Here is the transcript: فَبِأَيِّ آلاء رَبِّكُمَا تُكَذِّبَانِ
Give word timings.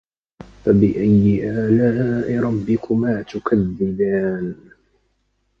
فَبِأَيِّ 0.65 1.49
آلاء 1.49 2.39
رَبِّكُمَا 2.39 3.21
تُكَذِّبَانِ 3.21 4.55